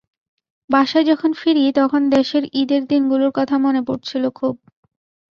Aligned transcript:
বাসায় 0.69 1.05
যখন 1.05 1.31
ফিরি, 1.33 1.63
তখন 1.71 2.01
দেশের 2.09 2.43
ঈদের 2.53 2.81
দিনগুলোর 2.85 3.31
কথা 3.35 3.55
মনে 3.57 3.81
পড়ছিল 3.87 4.23
খুব। 4.29 4.55